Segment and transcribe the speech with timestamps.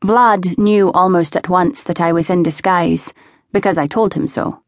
[0.00, 3.12] Vlad knew almost at once that I was in disguise,
[3.52, 4.62] because I told him so.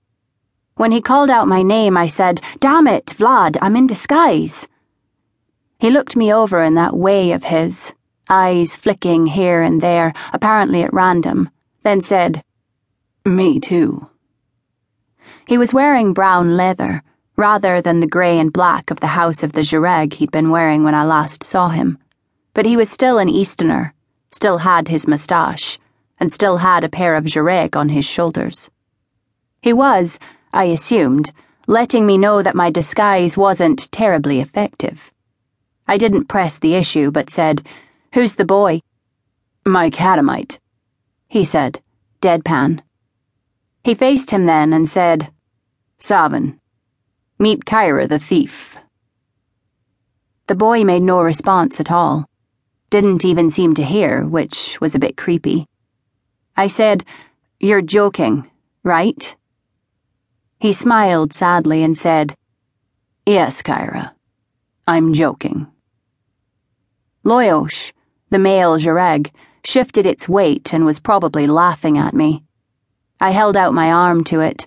[0.75, 4.67] When he called out my name, I said, Damn it, Vlad, I'm in disguise.
[5.79, 7.95] He looked me over in that way of his,
[8.29, 11.49] eyes flicking here and there, apparently at random,
[11.85, 12.43] then said,
[13.25, 14.09] Me too.
[15.47, 17.05] He was wearing brown leather,
[17.37, 20.83] rather than the grey and black of the house of the Jhereg he'd been wearing
[20.83, 21.99] when I last saw him.
[22.53, 23.95] But he was still an Easterner
[24.33, 25.79] still had his moustache,
[26.19, 28.71] and still had a pair of jhereg on his shoulders.
[29.63, 30.19] He was,
[30.53, 31.33] I assumed,
[31.67, 35.13] letting me know that my disguise wasn't terribly effective.
[35.89, 37.67] I didn't press the issue, but said,
[38.15, 38.81] Who's the boy?
[39.67, 40.59] Mike Hadamite,
[41.29, 41.81] he said,
[42.21, 42.81] deadpan.
[43.85, 45.33] He faced him then and said,
[45.99, 46.59] Savin,
[47.39, 48.79] meet Kiera the thief.
[50.47, 52.30] The boy made no response at all
[52.91, 55.67] didn't even seem to hear, which was a bit creepy.
[56.57, 57.05] I said,
[57.61, 58.51] You're joking,
[58.83, 59.37] right?
[60.59, 62.37] He smiled sadly and said,
[63.25, 64.13] Yes, Kiera.
[64.87, 65.69] I'm joking.
[67.25, 67.93] Loiosh,
[68.31, 69.31] the male jhereg,
[69.65, 72.43] shifted its weight and was probably laughing at me.
[73.21, 74.67] I held out my arm to it.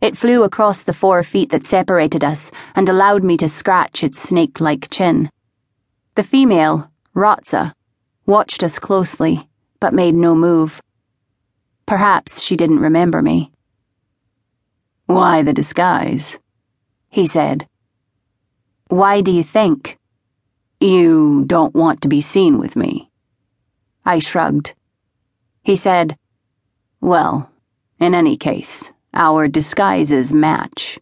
[0.00, 4.20] It flew across the four feet that separated us and allowed me to scratch its
[4.20, 5.28] snake like chin.
[6.14, 7.72] The female, Rocza
[8.26, 9.48] watched us closely,
[9.80, 10.80] but made no move.
[11.84, 13.50] Perhaps she didn't remember me.
[15.06, 16.38] Why the disguise?
[17.08, 17.66] He said.
[18.86, 19.98] Why do you think?
[20.78, 23.10] You don't want to be seen with me.
[24.04, 24.74] I shrugged.
[25.64, 26.16] He said,
[27.00, 27.50] Well,
[27.98, 31.00] in any case, our disguises match.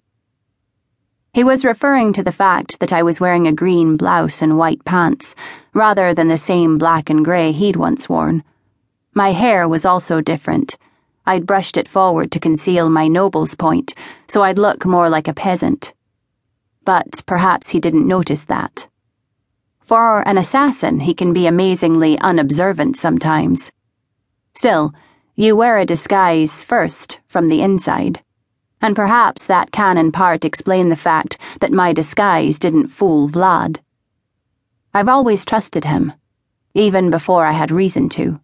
[1.35, 4.83] He was referring to the fact that I was wearing a green blouse and white
[4.87, 5.35] pants,
[5.77, 8.43] rather than the same black and grey he'd once worn.
[9.15, 10.77] My hair was also different.
[11.27, 13.95] I'd brushed it forward to conceal my noble's point,
[14.27, 15.93] so I'd look more like a peasant.
[16.85, 18.89] But perhaps he didn't notice that.
[19.81, 23.71] For an assassin, he can be amazingly unobservant sometimes.
[24.55, 24.95] Still,
[25.35, 28.23] you wear a disguise first, from the inside
[28.83, 33.79] and perhaps that can in part explain the fact that my disguise didn't fool Vlad.
[34.97, 36.15] I've always trusted him,
[36.73, 38.41] even before I had reason to.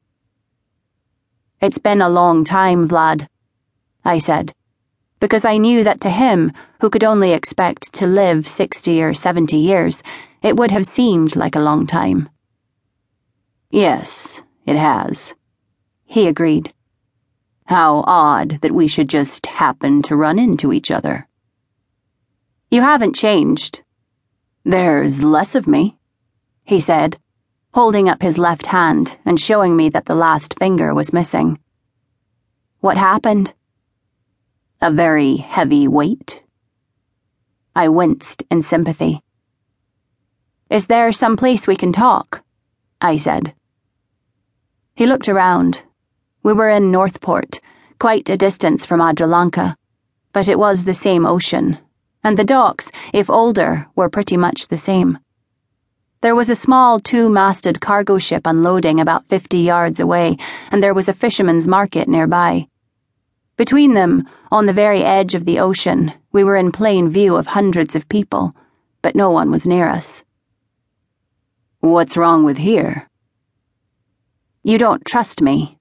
[1.62, 3.26] It's been a long time, Vlad,
[4.04, 4.52] I said,
[5.18, 6.52] because I knew that to him,
[6.82, 10.02] who could only expect to live sixty or seventy years,
[10.42, 12.28] it would have seemed like a long time.
[13.70, 15.34] Yes, it has,
[16.04, 16.74] he agreed.
[17.64, 21.26] How odd that we should just happen to run into each other.
[22.70, 23.80] You haven't changed.
[24.66, 25.96] There's less of me,
[26.64, 27.18] he said,
[27.74, 31.58] holding up his left hand and showing me that the last finger was missing.
[32.80, 33.54] What happened?
[34.80, 36.42] A very heavy weight.
[37.74, 39.22] I winced in sympathy.
[40.68, 42.42] Is there some place we can talk?
[43.00, 43.54] I said.
[44.94, 45.82] He looked around
[46.44, 47.60] we were in Northport,
[48.00, 49.76] quite a distance from Adrilankha,
[50.32, 51.78] but it was the same ocean,
[52.24, 55.18] and the docks, if older, were pretty much the same.
[56.22, 60.36] There was a small two masted cargo ship unloading about 50 yards away,
[60.70, 62.68] and there was a fisherman's market nearby.
[63.56, 67.48] Between them, on the very edge of the ocean, we were in plain view of
[67.48, 68.54] hundreds of people,
[69.02, 70.22] but no one was near us.
[71.80, 73.10] What's wrong with here?
[74.62, 75.76] You don't trust me,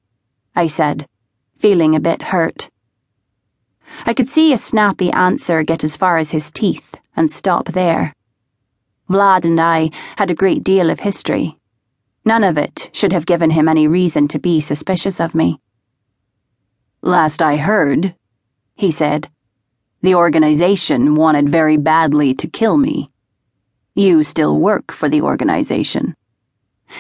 [0.56, 1.08] I said,
[1.56, 2.72] feeling a bit hurt.
[4.08, 8.16] I could see a snappy answer get as far as his teeth and stop there.
[9.10, 11.58] Vlad and I had a great deal of history.
[12.24, 15.60] None of it should have given him any reason to be suspicious of me.
[17.02, 18.16] Last I heard,
[18.76, 19.28] he said,
[20.02, 23.12] the organization wanted very badly to kill me.
[23.96, 26.16] You still work for the organization.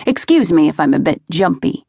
[0.05, 1.85] Excuse me if I'm a bit jumpy.